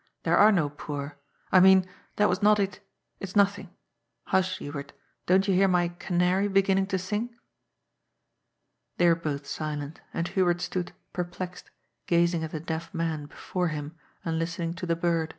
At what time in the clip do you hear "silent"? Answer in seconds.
9.45-10.01